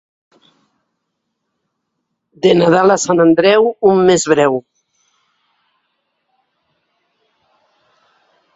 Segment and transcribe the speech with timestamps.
[2.45, 4.57] De Nadal a Sant Andreu, un mes breu.